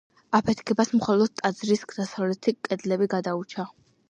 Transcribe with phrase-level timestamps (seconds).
[0.37, 3.69] აფეთქებას მხოლოდ ტაძრის დასავლეთი კედლები გადაურჩა.